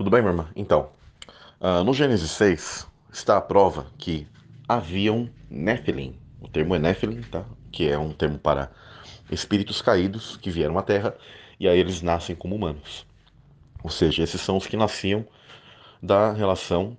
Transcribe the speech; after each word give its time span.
Tudo 0.00 0.08
bem, 0.08 0.22
minha 0.22 0.32
irmã? 0.32 0.48
Então, 0.56 0.88
uh, 1.60 1.84
no 1.84 1.92
Gênesis 1.92 2.30
6 2.30 2.88
está 3.12 3.36
a 3.36 3.40
prova 3.42 3.86
que 3.98 4.26
haviam 4.66 5.28
Nephilim. 5.50 6.18
O 6.40 6.48
termo 6.48 6.74
é 6.74 6.78
Nephilim, 6.78 7.20
tá? 7.20 7.44
Que 7.70 7.90
é 7.90 7.98
um 7.98 8.10
termo 8.10 8.38
para 8.38 8.72
espíritos 9.30 9.82
caídos 9.82 10.38
que 10.38 10.50
vieram 10.50 10.78
à 10.78 10.82
Terra 10.82 11.14
e 11.60 11.68
aí 11.68 11.78
eles 11.78 12.00
nascem 12.00 12.34
como 12.34 12.56
humanos. 12.56 13.06
Ou 13.84 13.90
seja, 13.90 14.22
esses 14.22 14.40
são 14.40 14.56
os 14.56 14.66
que 14.66 14.74
nasciam 14.74 15.22
da 16.02 16.32
relação 16.32 16.96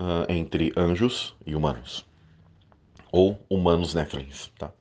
uh, 0.00 0.24
entre 0.32 0.72
anjos 0.74 1.36
e 1.44 1.54
humanos. 1.54 2.06
Ou 3.12 3.38
humanos 3.50 3.92
Nephilims, 3.92 4.50
tá? 4.58 4.72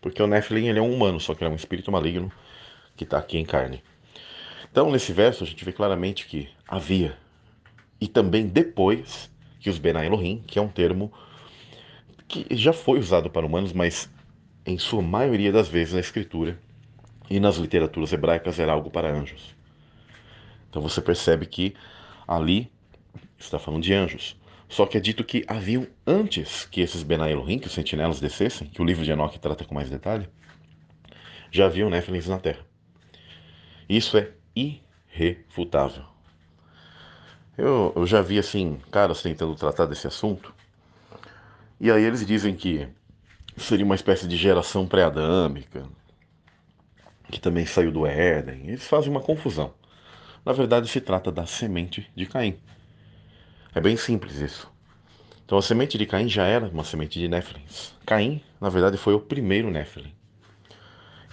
Porque 0.00 0.22
o 0.22 0.28
Nephilim 0.28 0.68
ele 0.68 0.78
é 0.78 0.82
um 0.82 0.94
humano, 0.94 1.18
só 1.18 1.34
que 1.34 1.42
ele 1.42 1.50
é 1.50 1.52
um 1.52 1.56
espírito 1.56 1.90
maligno 1.90 2.30
que 2.94 3.02
está 3.02 3.18
aqui 3.18 3.36
em 3.36 3.44
carne. 3.44 3.82
Então, 4.76 4.90
nesse 4.90 5.10
verso, 5.10 5.42
a 5.42 5.46
gente 5.46 5.64
vê 5.64 5.72
claramente 5.72 6.26
que 6.26 6.50
havia, 6.68 7.16
e 7.98 8.06
também 8.06 8.46
depois, 8.46 9.30
que 9.58 9.70
os 9.70 9.78
Benai 9.78 10.04
Elohim, 10.04 10.44
que 10.46 10.58
é 10.58 10.62
um 10.62 10.68
termo 10.68 11.10
que 12.28 12.46
já 12.50 12.74
foi 12.74 12.98
usado 12.98 13.30
para 13.30 13.46
humanos, 13.46 13.72
mas 13.72 14.12
em 14.66 14.76
sua 14.76 15.00
maioria 15.00 15.50
das 15.50 15.66
vezes 15.66 15.94
na 15.94 16.00
escritura 16.00 16.60
e 17.30 17.40
nas 17.40 17.56
literaturas 17.56 18.12
hebraicas 18.12 18.58
era 18.58 18.70
algo 18.70 18.90
para 18.90 19.10
anjos. 19.10 19.56
Então 20.68 20.82
você 20.82 21.00
percebe 21.00 21.46
que 21.46 21.74
ali 22.28 22.70
está 23.38 23.58
falando 23.58 23.82
de 23.82 23.94
anjos. 23.94 24.38
Só 24.68 24.84
que 24.84 24.98
é 24.98 25.00
dito 25.00 25.24
que 25.24 25.42
haviam 25.48 25.86
antes 26.06 26.66
que 26.66 26.82
esses 26.82 27.02
Benai 27.02 27.32
Elohim, 27.32 27.58
que 27.58 27.66
os 27.66 27.72
sentinelas 27.72 28.20
descessem, 28.20 28.68
que 28.68 28.82
o 28.82 28.84
livro 28.84 29.06
de 29.06 29.10
Enoch 29.10 29.38
trata 29.38 29.64
com 29.64 29.74
mais 29.74 29.88
detalhe, 29.88 30.28
já 31.50 31.64
haviam 31.64 31.88
Néfilins 31.88 32.28
na 32.28 32.38
terra. 32.38 32.60
Isso 33.88 34.18
é 34.18 34.36
irrefutável. 34.56 36.04
Eu, 37.56 37.92
eu 37.94 38.06
já 38.06 38.22
vi 38.22 38.38
assim, 38.38 38.78
caras 38.90 39.22
tentando 39.22 39.54
tratar 39.54 39.86
desse 39.86 40.06
assunto, 40.06 40.54
e 41.78 41.90
aí 41.90 42.02
eles 42.02 42.26
dizem 42.26 42.56
que 42.56 42.88
seria 43.56 43.84
uma 43.84 43.94
espécie 43.94 44.26
de 44.26 44.36
geração 44.36 44.86
pré-adâmica, 44.86 45.86
que 47.30 47.40
também 47.40 47.66
saiu 47.66 47.92
do 47.92 48.06
Éden. 48.06 48.68
Eles 48.68 48.86
fazem 48.86 49.10
uma 49.10 49.20
confusão. 49.20 49.74
Na 50.44 50.52
verdade, 50.52 50.88
se 50.88 51.00
trata 51.00 51.32
da 51.32 51.44
semente 51.44 52.10
de 52.14 52.24
Caim. 52.26 52.58
É 53.74 53.80
bem 53.80 53.96
simples 53.96 54.36
isso. 54.36 54.70
Então, 55.44 55.58
a 55.58 55.62
semente 55.62 55.98
de 55.98 56.06
Caim 56.06 56.28
já 56.28 56.44
era 56.44 56.66
uma 56.68 56.84
semente 56.84 57.18
de 57.18 57.28
Néfilins. 57.28 57.92
Caim, 58.06 58.42
na 58.60 58.68
verdade, 58.68 58.96
foi 58.96 59.14
o 59.14 59.20
primeiro 59.20 59.70
Néfilim. 59.70 60.12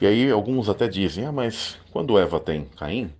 E 0.02 0.08
aí, 0.08 0.31
alguns 0.31 0.69
até 0.69 0.88
dizem: 0.88 1.25
ah, 1.25 1.31
mas 1.31 1.77
quando 1.91 2.17
Eva 2.17 2.39
tem 2.39 2.66
Caim, 2.77 3.11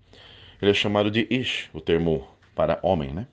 ele 0.62 0.72
é 0.72 0.74
chamado 0.74 1.12
de 1.12 1.28
Ish, 1.30 1.70
o 1.74 1.82
termo 1.82 2.28
para 2.56 2.80
homem, 2.82 3.12
né? 3.14 3.28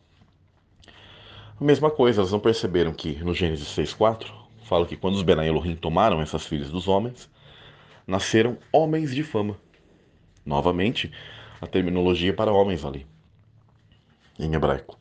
A 1.61 1.65
mesma 1.65 1.91
coisa, 1.91 2.21
elas 2.21 2.33
não 2.33 2.41
perceberam 2.41 2.93
que 2.93 3.23
no 3.23 3.35
Gênesis 3.35 3.69
6,4 3.69 4.27
fala 4.65 4.87
que 4.87 4.97
quando 4.97 5.17
os 5.17 5.23
Benai 5.23 5.49
Elohim 5.49 5.77
tomaram 5.77 6.21
essas 6.23 6.47
filhas 6.47 6.71
dos 6.71 6.89
homens, 6.89 7.29
nasceram 8.07 8.57
homens 8.73 9.15
de 9.15 9.23
fama. 9.23 9.57
Novamente, 10.45 11.13
a 11.61 11.67
terminologia 11.67 12.33
para 12.33 12.53
homens 12.53 12.85
ali, 12.85 13.07
em 14.39 14.55
hebraico. 14.55 14.99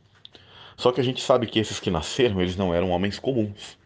Só 0.76 0.92
que 0.92 1.00
a 1.00 1.04
gente 1.04 1.22
sabe 1.22 1.46
que 1.46 1.58
esses 1.58 1.80
que 1.80 1.90
nasceram, 1.90 2.40
eles 2.40 2.56
não 2.56 2.74
eram 2.74 2.90
homens 2.90 3.18
comuns. 3.18 3.78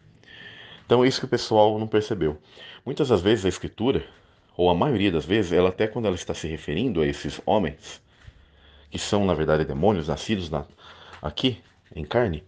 Então 0.85 1.03
é 1.03 1.07
isso 1.07 1.19
que 1.19 1.25
o 1.25 1.29
pessoal 1.29 1.79
não 1.79 1.87
percebeu. 1.87 2.37
Muitas 2.85 3.09
das 3.09 3.21
vezes 3.21 3.45
a 3.45 3.49
escritura, 3.49 4.05
ou 4.57 4.69
a 4.69 4.75
maioria 4.75 5.11
das 5.11 5.25
vezes, 5.25 5.51
ela 5.51 5.69
até 5.69 5.87
quando 5.87 6.05
ela 6.05 6.15
está 6.15 6.33
se 6.33 6.47
referindo 6.47 7.01
a 7.01 7.05
esses 7.05 7.41
homens, 7.45 8.01
que 8.89 8.97
são 8.97 9.25
na 9.25 9.33
verdade 9.33 9.65
demônios 9.65 10.07
nascidos 10.07 10.49
na, 10.49 10.65
aqui 11.21 11.61
em 11.95 12.05
carne, 12.05 12.43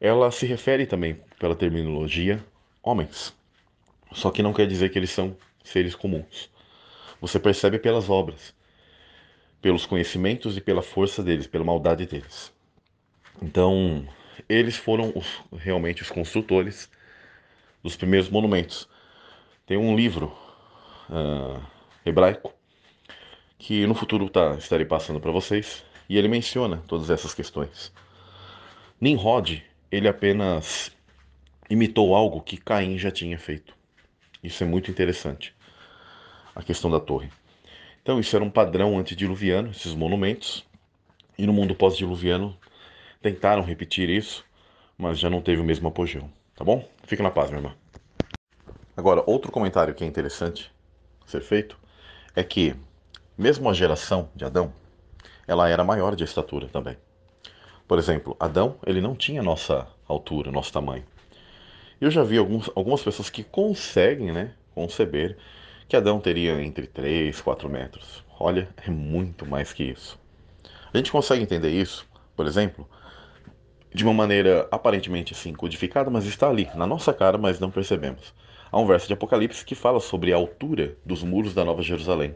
ela 0.00 0.30
se 0.30 0.46
refere 0.46 0.86
também 0.86 1.20
pela 1.38 1.54
terminologia 1.54 2.44
homens. 2.82 3.34
Só 4.12 4.30
que 4.30 4.42
não 4.42 4.52
quer 4.52 4.66
dizer 4.66 4.90
que 4.90 4.98
eles 4.98 5.10
são 5.10 5.36
seres 5.62 5.94
comuns. 5.94 6.50
Você 7.20 7.38
percebe 7.38 7.78
pelas 7.78 8.08
obras, 8.08 8.54
pelos 9.60 9.86
conhecimentos 9.86 10.56
e 10.56 10.60
pela 10.60 10.82
força 10.82 11.22
deles, 11.22 11.46
pela 11.46 11.64
maldade 11.64 12.06
deles. 12.06 12.52
Então, 13.42 14.06
eles 14.48 14.76
foram 14.76 15.12
os, 15.14 15.42
realmente 15.58 16.02
os 16.02 16.10
construtores 16.10 16.90
dos 17.82 17.96
primeiros 17.96 18.28
monumentos. 18.28 18.88
Tem 19.66 19.76
um 19.76 19.96
livro 19.96 20.36
uh, 21.10 21.62
hebraico 22.04 22.52
que 23.58 23.86
no 23.86 23.94
futuro 23.94 24.28
tá, 24.28 24.56
estarei 24.56 24.84
passando 24.84 25.20
para 25.20 25.30
vocês 25.30 25.84
e 26.08 26.18
ele 26.18 26.28
menciona 26.28 26.82
todas 26.86 27.08
essas 27.08 27.32
questões. 27.32 27.92
Nimrod, 29.00 29.64
ele 29.90 30.08
apenas 30.08 30.92
imitou 31.70 32.14
algo 32.14 32.42
que 32.42 32.56
Caim 32.56 32.98
já 32.98 33.10
tinha 33.10 33.38
feito. 33.38 33.74
Isso 34.42 34.62
é 34.62 34.66
muito 34.66 34.90
interessante. 34.90 35.54
A 36.54 36.62
questão 36.62 36.90
da 36.90 37.00
torre. 37.00 37.30
Então, 38.02 38.20
isso 38.20 38.36
era 38.36 38.44
um 38.44 38.50
padrão 38.50 38.98
antediluviano, 38.98 39.70
esses 39.70 39.94
monumentos. 39.94 40.64
E 41.38 41.46
no 41.46 41.52
mundo 41.52 41.74
pós-diluviano 41.74 42.56
tentaram 43.22 43.62
repetir 43.62 44.10
isso, 44.10 44.44
mas 44.98 45.18
já 45.18 45.30
não 45.30 45.40
teve 45.40 45.62
o 45.62 45.64
mesmo 45.64 45.88
apogeu. 45.88 46.28
Tá 46.54 46.64
bom? 46.64 46.86
Fica 47.04 47.22
na 47.22 47.30
paz, 47.30 47.48
minha 47.48 47.60
irmã. 47.60 47.74
Agora, 48.94 49.24
outro 49.26 49.50
comentário 49.50 49.94
que 49.94 50.04
é 50.04 50.06
interessante 50.06 50.73
ser 51.26 51.40
feito 51.40 51.78
é 52.34 52.42
que, 52.42 52.74
mesmo 53.36 53.68
a 53.68 53.72
geração 53.72 54.28
de 54.34 54.44
Adão, 54.44 54.72
ela 55.46 55.68
era 55.68 55.84
maior 55.84 56.16
de 56.16 56.24
estatura 56.24 56.68
também. 56.68 56.96
Por 57.86 57.98
exemplo, 57.98 58.36
Adão, 58.40 58.76
ele 58.86 59.00
não 59.00 59.14
tinha 59.14 59.42
nossa 59.42 59.86
altura, 60.08 60.50
nosso 60.50 60.72
tamanho. 60.72 61.04
Eu 62.00 62.10
já 62.10 62.22
vi 62.22 62.38
alguns, 62.38 62.70
algumas 62.74 63.02
pessoas 63.02 63.30
que 63.30 63.44
conseguem 63.44 64.32
né, 64.32 64.54
conceber 64.74 65.36
que 65.88 65.96
Adão 65.96 66.18
teria 66.18 66.60
entre 66.62 66.86
3 66.86 67.38
e 67.38 67.42
4 67.42 67.68
metros. 67.68 68.24
Olha, 68.38 68.68
é 68.86 68.90
muito 68.90 69.46
mais 69.46 69.72
que 69.72 69.84
isso. 69.84 70.18
A 70.92 70.96
gente 70.96 71.12
consegue 71.12 71.42
entender 71.42 71.70
isso, 71.70 72.06
por 72.36 72.46
exemplo, 72.46 72.88
de 73.92 74.02
uma 74.02 74.12
maneira 74.12 74.66
aparentemente 74.70 75.34
assim 75.34 75.52
codificada, 75.52 76.10
mas 76.10 76.24
está 76.24 76.48
ali, 76.48 76.68
na 76.74 76.86
nossa 76.86 77.12
cara, 77.12 77.38
mas 77.38 77.60
não 77.60 77.70
percebemos. 77.70 78.34
Há 78.74 78.80
um 78.80 78.86
verso 78.86 79.06
de 79.06 79.12
Apocalipse 79.12 79.64
que 79.64 79.76
fala 79.76 80.00
sobre 80.00 80.32
a 80.32 80.36
altura 80.36 80.96
dos 81.06 81.22
muros 81.22 81.54
da 81.54 81.64
Nova 81.64 81.80
Jerusalém. 81.80 82.34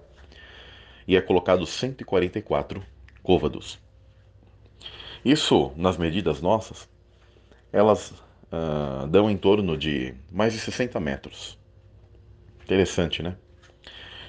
E 1.05 1.17
é 1.17 1.21
colocado 1.21 1.67
144 1.67 2.81
côvados. 3.25 3.77
Isso, 5.25 5.73
nas 5.75 5.97
medidas 5.97 6.41
nossas, 6.41 6.89
elas 7.73 8.13
uh, 8.13 9.09
dão 9.09 9.29
em 9.29 9.37
torno 9.37 9.77
de 9.77 10.15
mais 10.31 10.53
de 10.53 10.61
60 10.61 11.01
metros. 11.01 11.59
Interessante, 12.63 13.21
né? 13.21 13.37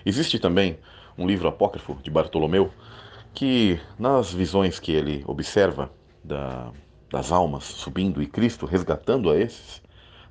Existe 0.04 0.40
também 0.40 0.80
um 1.16 1.28
livro 1.28 1.48
apócrifo 1.48 1.94
de 2.02 2.10
Bartolomeu 2.10 2.74
que, 3.36 3.80
nas 4.00 4.34
visões 4.34 4.80
que 4.80 4.94
ele 4.94 5.24
observa 5.28 5.92
da, 6.24 6.72
das 7.12 7.32
almas 7.32 7.66
subindo 7.66 8.20
e 8.20 8.26
Cristo 8.26 8.66
resgatando 8.66 9.30
a 9.30 9.38
esses, 9.38 9.80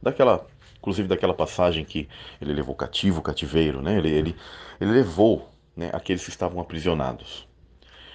daquela, 0.02 0.44
inclusive 0.78 1.08
daquela 1.08 1.34
passagem 1.34 1.84
que 1.84 2.08
ele 2.40 2.52
levou 2.52 2.74
cativo 2.74 3.20
cativeiro, 3.22 3.82
né? 3.82 3.98
Ele, 3.98 4.10
ele, 4.10 4.36
ele 4.80 4.90
levou 4.90 5.50
né, 5.76 5.90
aqueles 5.92 6.24
que 6.24 6.30
estavam 6.30 6.60
aprisionados. 6.60 7.46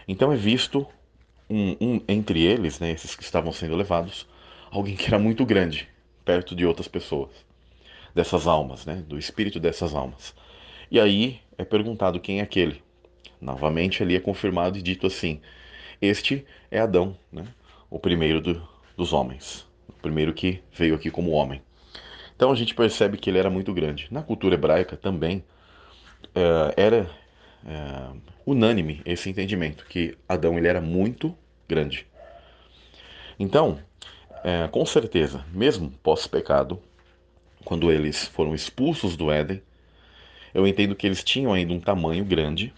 Então 0.08 0.32
é 0.32 0.36
visto 0.36 0.88
um, 1.50 1.76
um, 1.80 2.02
entre 2.08 2.42
eles, 2.42 2.80
né, 2.80 2.92
esses 2.92 3.16
que 3.16 3.24
estavam 3.24 3.52
sendo 3.52 3.76
levados, 3.76 4.28
alguém 4.72 4.96
que 4.96 5.08
era 5.08 5.20
muito 5.20 5.46
grande, 5.46 5.88
perto 6.26 6.56
de 6.56 6.66
outras 6.66 6.88
pessoas, 6.88 7.30
dessas 8.14 8.48
almas, 8.48 8.86
né, 8.86 8.96
do 9.08 9.18
espírito 9.18 9.60
dessas 9.60 9.94
almas. 9.94 10.34
E 10.90 11.00
aí 11.00 11.40
é 11.58 11.64
perguntado 11.64 12.20
quem 12.20 12.40
é 12.40 12.44
aquele. 12.44 12.82
Novamente 13.40 14.02
ali 14.02 14.16
é 14.16 14.20
confirmado 14.20 14.78
e 14.78 14.82
dito 14.82 15.08
assim: 15.08 15.42
Este 16.02 16.46
é 16.72 16.80
Adão, 16.80 17.18
né, 17.32 17.46
o 17.90 18.00
primeiro 18.00 18.42
do, 18.42 18.68
dos 18.96 19.14
homens, 19.14 19.66
o 19.88 19.94
primeiro 19.94 20.34
que 20.34 20.62
veio 20.72 20.96
aqui 20.96 21.12
como 21.12 21.32
homem. 21.32 21.62
Então 22.36 22.52
a 22.52 22.56
gente 22.56 22.74
percebe 22.74 23.18
que 23.18 23.30
ele 23.30 23.40
era 23.40 23.50
muito 23.50 23.74
grande. 23.74 24.08
Na 24.12 24.22
cultura 24.22 24.56
hebraica 24.56 24.98
também 24.98 25.44
é, 26.34 26.74
era 26.76 27.10
é, 27.66 28.08
unânime 28.46 29.02
esse 29.06 29.30
entendimento 29.30 29.86
que 29.86 30.18
Adão 30.28 30.58
ele 30.58 30.68
era 30.68 30.82
muito 30.82 31.36
grande. 31.68 32.08
Então 33.40 33.80
é, 34.44 34.68
com 34.68 34.86
certeza, 34.86 35.46
mesmo 35.54 35.90
pós-pecado, 36.04 36.78
quando 37.64 37.90
eles 37.90 38.28
foram 38.28 38.54
expulsos 38.54 39.16
do 39.16 39.32
Éden, 39.32 39.62
eu 40.54 40.68
entendo 40.68 40.96
que 40.96 41.08
eles 41.08 41.24
tinham 41.24 41.54
ainda 41.54 41.74
um 41.74 41.80
tamanho 41.80 42.26
grande, 42.26 42.74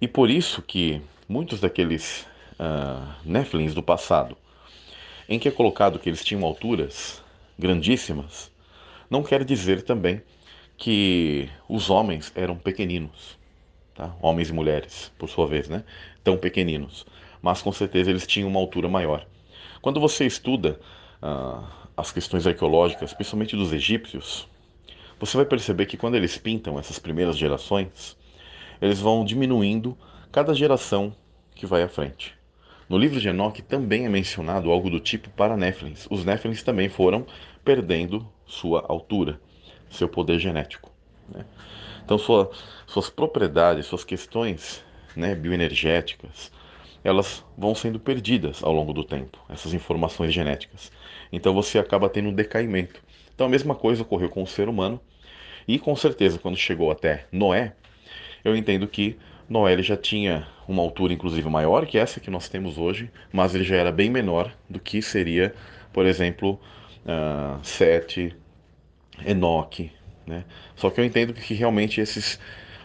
e 0.00 0.08
por 0.08 0.28
isso 0.28 0.60
que 0.60 1.00
muitos 1.28 1.60
daqueles 1.60 2.26
uh, 2.58 3.74
do 3.74 3.82
passado, 3.82 4.36
em 5.28 5.38
que 5.38 5.46
é 5.48 5.52
colocado 5.52 6.00
que 6.00 6.08
eles 6.08 6.24
tinham 6.24 6.44
alturas 6.44 7.22
grandíssimas, 7.58 8.50
não 9.08 9.22
quer 9.22 9.44
dizer 9.44 9.82
também 9.82 10.22
que 10.76 11.48
os 11.68 11.90
homens 11.90 12.30
eram 12.34 12.56
pequeninos, 12.56 13.38
tá? 13.94 14.14
homens 14.20 14.50
e 14.50 14.52
mulheres, 14.52 15.12
por 15.18 15.28
sua 15.28 15.46
vez, 15.46 15.68
né? 15.68 15.84
tão 16.22 16.36
pequeninos 16.36 17.06
mas 17.46 17.62
com 17.62 17.70
certeza 17.70 18.10
eles 18.10 18.26
tinham 18.26 18.48
uma 18.48 18.58
altura 18.58 18.88
maior. 18.88 19.24
Quando 19.80 20.00
você 20.00 20.26
estuda 20.26 20.80
uh, 21.22 21.64
as 21.96 22.10
questões 22.10 22.44
arqueológicas, 22.44 23.12
principalmente 23.12 23.54
dos 23.54 23.72
egípcios, 23.72 24.48
você 25.18 25.36
vai 25.36 25.46
perceber 25.46 25.86
que 25.86 25.96
quando 25.96 26.16
eles 26.16 26.36
pintam 26.36 26.76
essas 26.76 26.98
primeiras 26.98 27.38
gerações, 27.38 28.16
eles 28.82 28.98
vão 28.98 29.24
diminuindo 29.24 29.96
cada 30.32 30.52
geração 30.54 31.14
que 31.54 31.66
vai 31.66 31.84
à 31.84 31.88
frente. 31.88 32.35
No 32.88 32.96
livro 32.96 33.20
de 33.20 33.28
Enoque 33.28 33.62
também 33.62 34.06
é 34.06 34.08
mencionado 34.08 34.70
algo 34.70 34.88
do 34.88 35.00
tipo 35.00 35.28
para 35.30 35.56
Néfilins. 35.56 36.06
Os 36.08 36.24
Néfilins 36.24 36.62
também 36.62 36.88
foram 36.88 37.26
perdendo 37.64 38.26
sua 38.46 38.84
altura, 38.88 39.40
seu 39.90 40.08
poder 40.08 40.38
genético. 40.38 40.92
Né? 41.28 41.44
Então, 42.04 42.16
sua, 42.16 42.50
suas 42.86 43.10
propriedades, 43.10 43.86
suas 43.86 44.04
questões 44.04 44.84
né, 45.16 45.34
bioenergéticas, 45.34 46.52
elas 47.02 47.44
vão 47.58 47.74
sendo 47.74 47.98
perdidas 47.98 48.62
ao 48.62 48.72
longo 48.72 48.92
do 48.92 49.02
tempo, 49.02 49.38
essas 49.48 49.74
informações 49.74 50.32
genéticas. 50.32 50.92
Então, 51.32 51.52
você 51.52 51.80
acaba 51.80 52.08
tendo 52.08 52.28
um 52.28 52.34
decaimento. 52.34 53.02
Então, 53.34 53.48
a 53.48 53.50
mesma 53.50 53.74
coisa 53.74 54.02
ocorreu 54.02 54.28
com 54.28 54.44
o 54.44 54.46
ser 54.46 54.68
humano. 54.68 55.00
E 55.66 55.80
com 55.80 55.96
certeza, 55.96 56.38
quando 56.38 56.56
chegou 56.56 56.92
até 56.92 57.26
Noé, 57.32 57.74
eu 58.44 58.54
entendo 58.54 58.86
que 58.86 59.18
Noé 59.48 59.72
ele 59.72 59.82
já 59.82 59.96
tinha 59.96 60.46
uma 60.66 60.82
altura 60.82 61.12
inclusive 61.12 61.48
maior 61.48 61.86
que 61.86 61.98
essa 61.98 62.20
que 62.20 62.30
nós 62.30 62.48
temos 62.48 62.78
hoje, 62.78 63.10
mas 63.32 63.54
ele 63.54 63.64
já 63.64 63.76
era 63.76 63.92
bem 63.92 64.10
menor 64.10 64.52
do 64.68 64.80
que 64.80 65.00
seria, 65.00 65.54
por 65.92 66.04
exemplo, 66.06 66.60
uh, 67.04 67.58
Sete, 67.62 68.34
Enoque, 69.24 69.92
né? 70.26 70.44
Só 70.74 70.90
que 70.90 71.00
eu 71.00 71.04
entendo 71.04 71.32
que 71.32 71.54
realmente 71.54 72.00
esses 72.00 72.38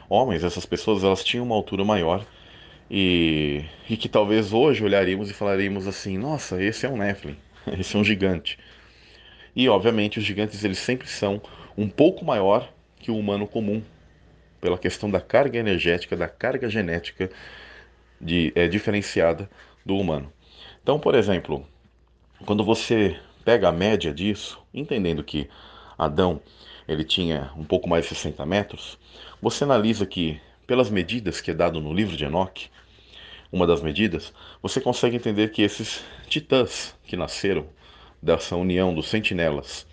homens, 0.07 0.43
essas 0.43 0.65
pessoas, 0.65 1.03
elas 1.03 1.23
tinham 1.23 1.45
uma 1.45 1.55
altura 1.55 1.83
maior 1.83 2.25
e, 2.89 3.63
e 3.89 3.97
que 3.97 4.07
talvez 4.07 4.53
hoje 4.53 4.83
olharíamos 4.83 5.29
e 5.29 5.33
falaríamos 5.33 5.87
assim, 5.87 6.17
nossa, 6.17 6.61
esse 6.61 6.85
é 6.85 6.89
um 6.89 6.97
Nephilim, 6.97 7.37
esse 7.79 7.95
é 7.95 7.99
um 7.99 8.03
gigante. 8.03 8.59
E 9.55 9.67
obviamente 9.67 10.19
os 10.19 10.25
gigantes 10.25 10.63
eles 10.63 10.77
sempre 10.77 11.07
são 11.07 11.41
um 11.77 11.89
pouco 11.89 12.23
maior 12.23 12.71
que 12.99 13.09
o 13.09 13.17
humano 13.17 13.47
comum, 13.47 13.81
pela 14.61 14.77
questão 14.77 15.09
da 15.09 15.19
carga 15.19 15.57
energética, 15.57 16.15
da 16.15 16.29
carga 16.29 16.69
genética 16.69 17.29
de, 18.21 18.53
é, 18.55 18.67
diferenciada 18.67 19.49
do 19.83 19.97
humano. 19.97 20.31
Então, 20.81 20.99
por 20.99 21.15
exemplo, 21.15 21.67
quando 22.45 22.63
você 22.63 23.19
pega 23.43 23.69
a 23.69 23.71
média 23.71 24.13
disso, 24.13 24.61
entendendo 24.73 25.23
que 25.23 25.49
Adão 25.97 26.39
ele 26.87 27.03
tinha 27.03 27.51
um 27.57 27.63
pouco 27.63 27.89
mais 27.89 28.03
de 28.03 28.09
60 28.09 28.45
metros, 28.45 28.97
você 29.41 29.63
analisa 29.63 30.05
que, 30.05 30.39
pelas 30.67 30.89
medidas 30.89 31.41
que 31.41 31.51
é 31.51 31.53
dado 31.53 31.81
no 31.81 31.93
livro 31.93 32.15
de 32.15 32.25
Enoch, 32.25 32.69
uma 33.51 33.67
das 33.67 33.81
medidas, 33.81 34.33
você 34.61 34.79
consegue 34.79 35.15
entender 35.15 35.51
que 35.51 35.61
esses 35.61 36.03
titãs 36.27 36.95
que 37.03 37.17
nasceram 37.17 37.65
dessa 38.21 38.55
união 38.55 38.93
dos 38.93 39.09
sentinelas 39.09 39.85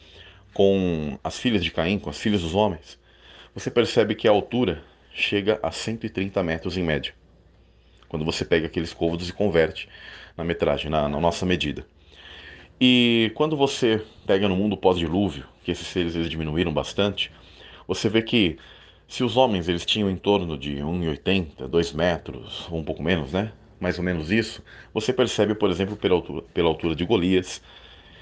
com 0.55 1.19
as 1.25 1.39
filhas 1.39 1.65
de 1.65 1.71
Caim, 1.71 1.99
com 1.99 2.11
as 2.11 2.19
filhas 2.19 2.43
dos 2.43 2.55
homens, 2.55 2.99
você 3.55 3.71
percebe 3.71 4.15
que 4.15 4.29
a 4.29 4.31
altura 4.31 4.83
chega 5.13 5.59
a 5.63 5.71
130 5.71 6.43
metros 6.43 6.77
em 6.77 6.83
média. 6.83 7.15
Quando 8.09 8.25
você 8.25 8.45
pega 8.45 8.67
aqueles 8.67 8.93
côvados 8.93 9.29
e 9.29 9.33
converte 9.33 9.89
na 10.37 10.45
metragem, 10.45 10.91
na, 10.91 11.09
na 11.09 11.21
nossa 11.21 11.45
medida. 11.45 11.85
E 12.81 13.33
quando 13.35 13.57
você 13.57 14.03
pega 14.25 14.49
no 14.49 14.55
mundo 14.55 14.77
pós-dilúvio, 14.77 15.45
que 15.65 15.73
esses 15.73 15.87
seres 15.89 16.15
eles 16.15 16.31
diminuíram 16.31 16.73
bastante, 16.73 17.33
você 17.87 18.09
vê 18.09 18.23
que 18.23 18.57
se 19.09 19.25
os 19.25 19.37
homens 19.37 19.69
eles 19.69 19.85
tinham 19.85 20.09
em 20.09 20.17
torno 20.17 20.57
de 20.57 20.77
1,80, 20.77 21.67
2 21.67 21.93
metros, 21.93 22.69
ou 22.71 22.79
um 22.79 22.85
pouco 22.85 23.03
menos, 23.03 23.33
né? 23.33 23.53
Mais 23.81 23.99
ou 23.99 24.05
menos 24.05 24.31
isso, 24.31 24.63
você 24.93 25.13
percebe, 25.13 25.55
por 25.55 25.71
exemplo, 25.71 25.97
pela 25.97 26.15
altura, 26.15 26.43
pela 26.55 26.69
altura 26.69 26.95
de 26.95 27.05
Golias 27.05 27.61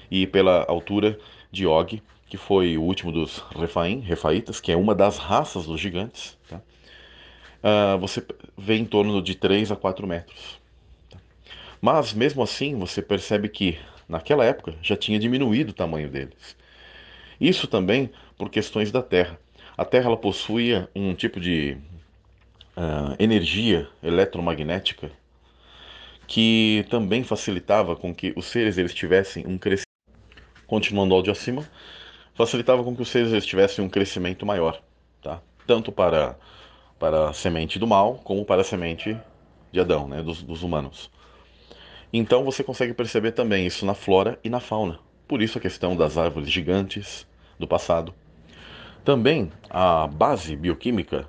e 0.09 0.25
pela 0.25 0.65
altura 0.67 1.19
de 1.51 1.67
Og, 1.67 2.01
que 2.29 2.37
foi 2.37 2.77
o 2.77 2.83
último 2.83 3.11
dos 3.11 3.39
Refaim, 3.55 3.99
Refaitas, 3.99 4.59
que 4.59 4.71
é 4.71 4.75
uma 4.75 4.93
das 4.93 5.17
raças 5.17 5.65
dos 5.65 5.79
gigantes, 5.79 6.37
tá? 6.49 6.61
uh, 7.63 7.97
você 7.99 8.23
vê 8.57 8.75
em 8.75 8.85
torno 8.85 9.21
de 9.21 9.35
3 9.35 9.71
a 9.71 9.75
4 9.75 10.05
metros. 10.05 10.59
Tá? 11.09 11.17
Mas, 11.81 12.13
mesmo 12.13 12.43
assim, 12.43 12.77
você 12.77 13.01
percebe 13.01 13.49
que 13.49 13.79
naquela 14.07 14.43
época 14.43 14.75
já 14.81 14.95
tinha 14.95 15.19
diminuído 15.19 15.71
o 15.71 15.75
tamanho 15.75 16.09
deles. 16.09 16.55
Isso 17.39 17.67
também 17.67 18.09
por 18.37 18.49
questões 18.49 18.91
da 18.91 19.01
Terra. 19.01 19.39
A 19.77 19.85
Terra 19.85 20.07
ela 20.07 20.17
possuía 20.17 20.89
um 20.95 21.13
tipo 21.13 21.39
de 21.39 21.77
uh, 22.75 23.15
energia 23.19 23.87
eletromagnética 24.01 25.11
que 26.25 26.85
também 26.89 27.23
facilitava 27.23 27.95
com 27.95 28.13
que 28.13 28.33
os 28.35 28.47
seres 28.47 28.77
eles 28.77 28.93
tivessem 28.93 29.45
um 29.47 29.57
crescimento. 29.57 29.87
Continuando 30.65 31.23
de 31.23 31.31
acima, 31.31 31.65
facilitava 32.37 32.83
com 32.83 32.95
que 32.95 33.01
os 33.01 33.09
seres 33.09 33.43
tivessem 33.45 33.83
um 33.83 33.89
crescimento 33.89 34.45
maior, 34.45 34.79
tá? 35.23 35.41
tanto 35.65 35.91
para, 35.91 36.37
para 36.99 37.29
a 37.29 37.33
semente 37.33 37.79
do 37.79 37.87
mal 37.87 38.21
como 38.23 38.45
para 38.45 38.61
a 38.61 38.63
semente 38.63 39.19
de 39.71 39.79
Adão, 39.79 40.07
né? 40.07 40.21
dos, 40.21 40.43
dos 40.43 40.61
humanos. 40.61 41.09
Então 42.13 42.45
você 42.45 42.63
consegue 42.63 42.93
perceber 42.93 43.31
também 43.31 43.65
isso 43.65 43.85
na 43.87 43.95
flora 43.95 44.39
e 44.43 44.51
na 44.51 44.59
fauna. 44.59 44.99
Por 45.27 45.41
isso 45.41 45.57
a 45.57 45.61
questão 45.61 45.95
das 45.95 46.15
árvores 46.15 46.49
gigantes 46.49 47.27
do 47.59 47.67
passado. 47.67 48.13
Também 49.03 49.51
a 49.67 50.05
base 50.05 50.55
bioquímica, 50.55 51.27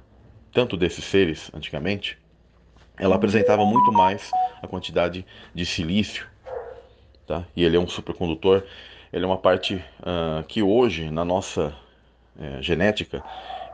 tanto 0.53 0.77
desses 0.77 1.05
seres 1.05 1.51
antigamente, 1.55 2.19
ela 2.99 3.17
apresentava 3.17 3.65
muito 3.65 3.91
mais 3.93 4.31
a 4.61 4.67
quantidade 4.67 5.25
de 5.55 5.65
silício, 5.65 6.27
tá? 7.27 7.45
E 7.57 7.65
ele 7.65 7.77
é 7.77 7.81
um 7.81 7.89
supercondutor 7.89 8.65
ele 9.13 9.25
é 9.25 9.27
uma 9.27 9.39
parte 9.39 9.75
uh, 10.01 10.45
que 10.47 10.63
hoje, 10.63 11.11
na 11.11 11.25
nossa 11.25 11.77
uh, 12.37 12.63
genética, 12.63 13.23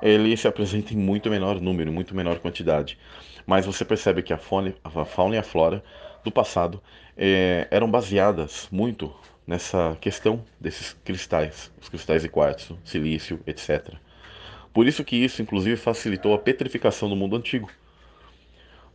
ele 0.03 0.37
se 0.37 0.47
apresenta 0.47 0.93
em 0.93 0.97
muito 0.97 1.31
menor 1.31 1.61
número, 1.61 1.93
muito 1.93 2.15
menor 2.15 2.39
quantidade. 2.39 2.99
Mas 3.47 3.67
você 3.67 3.85
percebe 3.85 4.23
que 4.23 4.33
a 4.33 4.39
fauna, 4.39 4.75
a 4.85 5.05
fauna 5.05 5.37
e 5.37 5.39
a 5.39 5.43
flora 5.43 5.83
do 6.23 6.31
passado 6.31 6.83
eh, 7.17 7.69
eram 7.71 7.91
baseadas 7.91 8.69
muito 8.73 9.15
nessa 9.47 9.97
questão 10.01 10.43
desses 10.59 10.95
cristais, 11.05 11.71
os 11.81 11.89
cristais 11.89 12.23
de 12.23 12.29
quartzo, 12.29 12.79
silício, 12.85 13.41
etc. 13.47 13.95
Por 14.73 14.87
isso 14.87 15.05
que 15.05 15.17
isso, 15.17 15.43
inclusive, 15.43 15.77
facilitou 15.77 16.35
a 16.35 16.39
petrificação 16.39 17.09
do 17.09 17.15
mundo 17.15 17.37
antigo. 17.37 17.71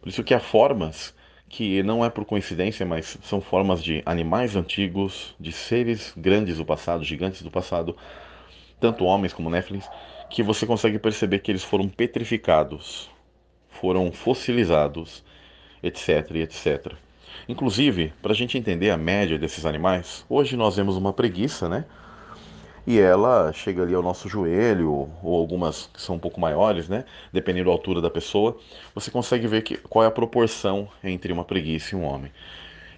Por 0.01 0.09
isso 0.09 0.23
que 0.23 0.33
há 0.33 0.39
formas 0.39 1.13
que 1.49 1.81
não 1.81 2.05
é 2.05 2.09
por 2.09 2.23
coincidência, 2.25 2.85
mas 2.85 3.17
são 3.23 3.41
formas 3.41 3.83
de 3.83 4.03
animais 4.05 4.55
antigos, 4.55 5.35
de 5.39 5.51
seres 5.51 6.13
grandes 6.15 6.57
do 6.57 6.65
passado, 6.65 7.03
gigantes 7.03 7.41
do 7.41 7.49
passado, 7.49 7.97
tanto 8.79 9.03
homens 9.03 9.33
como 9.33 9.49
Néflins, 9.49 9.89
que 10.29 10.43
você 10.43 10.65
consegue 10.65 10.99
perceber 10.99 11.39
que 11.39 11.51
eles 11.51 11.63
foram 11.63 11.89
petrificados, 11.89 13.09
foram 13.67 14.11
fossilizados, 14.11 15.23
etc, 15.81 16.35
etc. 16.35 16.93
Inclusive, 17.47 18.13
para 18.21 18.31
a 18.31 18.35
gente 18.35 18.57
entender 18.57 18.91
a 18.91 18.97
média 18.97 19.37
desses 19.37 19.65
animais, 19.65 20.23
hoje 20.29 20.55
nós 20.55 20.75
vemos 20.75 20.95
uma 20.95 21.11
preguiça, 21.11 21.67
né? 21.67 21.85
E 22.89 22.99
ela 22.99 23.53
chega 23.53 23.83
ali 23.83 23.93
ao 23.93 24.01
nosso 24.01 24.27
joelho, 24.27 25.11
ou 25.21 25.37
algumas 25.37 25.87
que 25.93 26.01
são 26.01 26.15
um 26.15 26.19
pouco 26.19 26.41
maiores, 26.41 26.89
né? 26.89 27.05
Dependendo 27.31 27.65
da 27.65 27.71
altura 27.71 28.01
da 28.01 28.09
pessoa, 28.09 28.57
você 28.95 29.11
consegue 29.11 29.45
ver 29.45 29.61
que, 29.61 29.77
qual 29.77 30.03
é 30.03 30.07
a 30.07 30.11
proporção 30.11 30.89
entre 31.03 31.31
uma 31.31 31.45
preguiça 31.45 31.93
e 31.93 31.99
um 31.99 32.03
homem. 32.03 32.31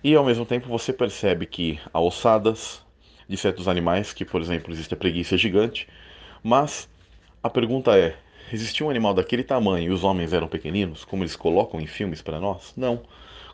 E 0.02 0.16
ao 0.16 0.24
mesmo 0.24 0.46
tempo 0.46 0.70
você 0.70 0.94
percebe 0.94 1.46
que 1.46 1.78
há 1.94 2.00
ossadas 2.00 2.82
de 3.28 3.36
certos 3.36 3.68
animais, 3.68 4.14
que 4.14 4.24
por 4.24 4.40
exemplo 4.40 4.72
existe 4.72 4.94
a 4.94 4.98
preguiça 4.98 5.36
gigante, 5.36 5.90
mas 6.42 6.88
a 7.44 7.50
pergunta 7.50 7.98
é: 7.98 8.16
existia 8.50 8.86
um 8.86 8.90
animal 8.90 9.14
daquele 9.14 9.44
tamanho 9.44 9.92
e 9.92 9.94
os 9.94 10.06
homens 10.06 10.32
eram 10.32 10.48
pequeninos, 10.48 11.04
como 11.04 11.24
eles 11.24 11.36
colocam 11.36 11.82
em 11.82 11.86
filmes 11.86 12.22
para 12.22 12.40
nós? 12.40 12.72
Não. 12.78 13.02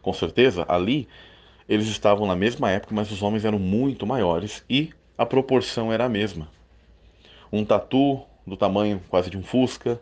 Com 0.04 0.14
certeza, 0.14 0.68
ali 0.70 1.08
eles 1.68 1.88
estavam 1.88 2.28
na 2.28 2.36
mesma 2.36 2.70
época, 2.70 2.94
mas 2.94 3.12
os 3.12 3.24
homens 3.24 3.44
eram 3.44 3.58
muito 3.58 4.06
maiores 4.06 4.64
e 4.70 4.92
a 5.18 5.26
proporção 5.26 5.92
era 5.92 6.06
a 6.06 6.10
mesma. 6.10 6.48
Um 7.52 7.66
tatu 7.66 8.22
do 8.46 8.56
tamanho 8.56 9.02
quase 9.10 9.30
de 9.30 9.38
um 9.38 9.44
fusca. 9.44 10.00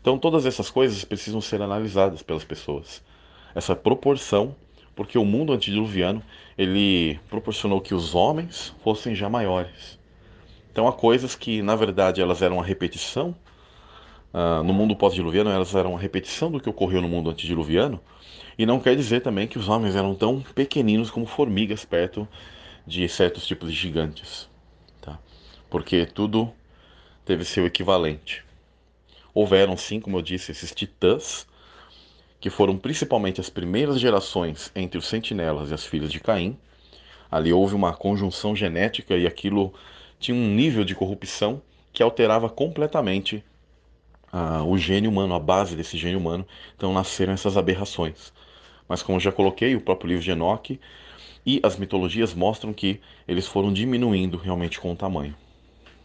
Então 0.00 0.18
todas 0.18 0.46
essas 0.46 0.68
coisas 0.68 1.04
precisam 1.04 1.40
ser 1.40 1.62
analisadas 1.62 2.22
pelas 2.22 2.44
pessoas. 2.44 3.02
Essa 3.54 3.76
proporção, 3.76 4.54
porque 4.96 5.16
o 5.16 5.24
mundo 5.24 5.52
antediluviano, 5.52 6.22
ele 6.58 7.20
proporcionou 7.28 7.80
que 7.80 7.94
os 7.94 8.14
homens 8.14 8.74
fossem 8.82 9.14
já 9.14 9.28
maiores. 9.28 9.98
Então 10.72 10.88
há 10.88 10.92
coisas 10.92 11.34
que, 11.34 11.62
na 11.62 11.76
verdade, 11.76 12.20
elas 12.20 12.42
eram 12.42 12.60
a 12.60 12.64
repetição. 12.64 13.34
Uh, 14.32 14.62
no 14.62 14.72
mundo 14.72 14.94
pós-diluviano, 14.94 15.50
elas 15.50 15.74
eram 15.74 15.96
a 15.96 15.98
repetição 15.98 16.50
do 16.50 16.60
que 16.60 16.68
ocorreu 16.68 17.02
no 17.02 17.08
mundo 17.08 17.30
antediluviano. 17.30 18.00
E 18.56 18.64
não 18.64 18.78
quer 18.78 18.94
dizer 18.94 19.20
também 19.20 19.48
que 19.48 19.58
os 19.58 19.68
homens 19.68 19.96
eram 19.96 20.14
tão 20.14 20.40
pequeninos 20.40 21.10
como 21.10 21.26
formigas 21.26 21.84
perto 21.84 22.28
de 22.90 23.08
certos 23.08 23.46
tipos 23.46 23.70
de 23.70 23.76
gigantes, 23.76 24.48
tá? 25.00 25.16
Porque 25.70 26.04
tudo 26.04 26.52
teve 27.24 27.44
seu 27.44 27.64
equivalente. 27.64 28.44
Houveram 29.32 29.76
sim, 29.76 30.00
como 30.00 30.18
eu 30.18 30.22
disse, 30.22 30.50
esses 30.50 30.74
titãs 30.74 31.46
que 32.40 32.50
foram 32.50 32.76
principalmente 32.76 33.40
as 33.40 33.48
primeiras 33.48 34.00
gerações 34.00 34.72
entre 34.74 34.98
os 34.98 35.06
sentinelas 35.06 35.70
e 35.70 35.74
as 35.74 35.86
filhas 35.86 36.10
de 36.10 36.18
Caim. 36.18 36.58
Ali 37.30 37.52
houve 37.52 37.76
uma 37.76 37.92
conjunção 37.92 38.56
genética 38.56 39.16
e 39.16 39.24
aquilo 39.24 39.72
tinha 40.18 40.36
um 40.36 40.52
nível 40.52 40.82
de 40.84 40.96
corrupção 40.96 41.62
que 41.92 42.02
alterava 42.02 42.48
completamente 42.48 43.44
ah, 44.32 44.64
o 44.64 44.76
gene 44.76 45.06
humano, 45.06 45.34
a 45.34 45.38
base 45.38 45.76
desse 45.76 45.96
gene 45.96 46.16
humano. 46.16 46.44
Então 46.76 46.92
nasceram 46.92 47.34
essas 47.34 47.56
aberrações. 47.56 48.32
Mas 48.88 49.00
como 49.00 49.20
já 49.20 49.30
coloquei, 49.30 49.76
o 49.76 49.80
próprio 49.80 50.08
livro 50.08 50.24
de 50.24 50.32
Enoque 50.32 50.80
e 51.44 51.60
as 51.62 51.76
mitologias 51.76 52.34
mostram 52.34 52.72
que 52.72 53.00
eles 53.26 53.46
foram 53.46 53.72
diminuindo 53.72 54.36
realmente 54.36 54.78
com 54.78 54.92
o 54.92 54.96
tamanho. 54.96 55.34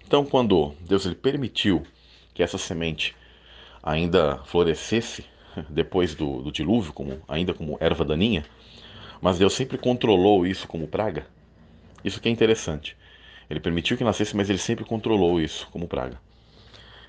Então, 0.06 0.26
quando 0.26 0.74
Deus 0.82 1.06
ele 1.06 1.16
permitiu 1.16 1.84
que 2.34 2.44
essa 2.44 2.58
semente 2.58 3.16
ainda 3.82 4.38
florescesse 4.46 5.26
depois 5.70 6.16
do, 6.16 6.42
do 6.42 6.52
dilúvio, 6.52 6.94
como, 6.94 7.22
ainda 7.28 7.54
como 7.54 7.78
erva 7.80 8.06
daninha, 8.06 8.46
mas 9.22 9.40
Deus 9.40 9.54
sempre 9.54 9.78
controlou 9.78 10.46
isso 10.46 10.68
como 10.68 10.88
praga. 10.88 11.28
Isso 12.04 12.22
que 12.22 12.30
é 12.30 12.32
interessante. 12.32 12.96
Ele 13.50 13.60
permitiu 13.60 13.98
que 13.98 14.04
nascesse, 14.04 14.36
mas 14.36 14.50
ele 14.50 14.60
sempre 14.60 14.86
controlou 14.86 15.40
isso 15.40 15.68
como 15.72 15.88
praga. 15.88 16.20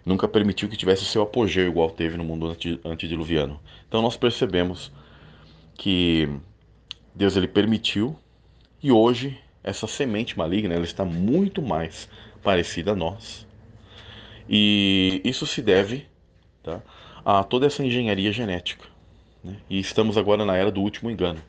Nunca 0.05 0.29
permitiu 0.29 0.69
que 0.69 0.77
tivesse 0.77 1.05
seu 1.05 1.23
apogeu 1.23 1.67
igual 1.67 1.91
teve 1.91 2.17
no 2.17 2.25
mundo 2.25 2.57
antediluviano. 2.85 3.61
Então 3.89 4.01
nós 4.01 4.17
percebemos 4.17 4.93
que 5.75 6.29
Deus 7.17 7.35
ele 7.35 7.49
permitiu 7.49 8.15
e 8.83 8.93
hoje 8.93 9.41
essa 9.65 9.87
semente 9.87 10.37
maligna 10.37 10.75
ela 10.75 10.85
está 10.85 11.03
muito 11.03 11.63
mais 11.63 12.11
parecida 12.43 12.93
a 12.93 12.95
nós. 12.95 13.47
E 14.47 15.23
isso 15.25 15.47
se 15.47 15.63
deve 15.63 16.07
tá, 16.63 16.83
a 17.25 17.43
toda 17.43 17.67
essa 17.67 17.83
engenharia 17.83 18.31
genética. 18.31 18.85
Né? 19.43 19.57
E 19.71 19.81
estamos 19.81 20.19
agora 20.19 20.45
na 20.45 20.57
era 20.57 20.71
do 20.71 20.83
último 20.83 21.11
engano. 21.11 21.41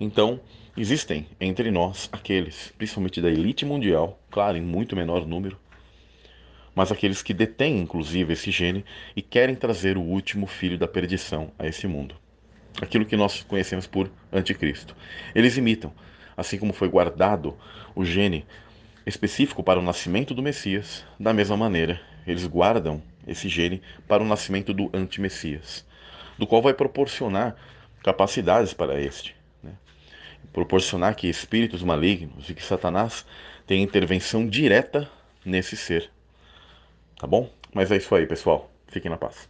Então, 0.00 0.40
existem 0.76 1.24
entre 1.40 1.70
nós 1.70 2.08
aqueles, 2.10 2.74
principalmente 2.76 3.20
da 3.20 3.30
elite 3.30 3.64
mundial, 3.64 4.18
claro, 4.28 4.56
em 4.56 4.62
muito 4.62 4.96
menor 4.96 5.24
número, 5.24 5.56
mas 6.74 6.90
aqueles 6.90 7.22
que 7.22 7.32
detêm 7.32 7.78
inclusive 7.78 8.32
esse 8.32 8.50
gene 8.50 8.84
e 9.14 9.22
querem 9.22 9.54
trazer 9.54 9.96
o 9.96 10.02
último 10.02 10.48
filho 10.48 10.76
da 10.76 10.88
perdição 10.88 11.52
a 11.56 11.66
esse 11.66 11.86
mundo. 11.86 12.16
Aquilo 12.80 13.04
que 13.04 13.16
nós 13.16 13.42
conhecemos 13.42 13.86
por 13.86 14.10
anticristo. 14.32 14.94
Eles 15.34 15.56
imitam, 15.56 15.92
assim 16.36 16.58
como 16.58 16.72
foi 16.72 16.88
guardado 16.88 17.56
o 17.94 18.04
gene 18.04 18.46
específico 19.06 19.62
para 19.62 19.78
o 19.78 19.82
nascimento 19.82 20.34
do 20.34 20.42
Messias, 20.42 21.04
da 21.18 21.32
mesma 21.32 21.56
maneira, 21.56 22.00
eles 22.26 22.46
guardam 22.46 23.02
esse 23.26 23.48
gene 23.48 23.82
para 24.06 24.22
o 24.22 24.26
nascimento 24.26 24.72
do 24.72 24.90
anti-Messias, 24.92 25.86
do 26.38 26.46
qual 26.46 26.62
vai 26.62 26.74
proporcionar 26.74 27.56
capacidades 28.02 28.72
para 28.72 29.00
este. 29.00 29.34
Né? 29.62 29.72
Proporcionar 30.52 31.14
que 31.14 31.28
espíritos 31.28 31.82
malignos 31.82 32.48
e 32.48 32.54
que 32.54 32.62
Satanás 32.62 33.26
tenha 33.66 33.82
intervenção 33.82 34.46
direta 34.46 35.10
nesse 35.44 35.76
ser. 35.76 36.10
Tá 37.18 37.26
bom? 37.26 37.50
Mas 37.74 37.90
é 37.90 37.96
isso 37.96 38.14
aí, 38.14 38.26
pessoal. 38.26 38.70
Fiquem 38.88 39.10
na 39.10 39.16
paz. 39.16 39.48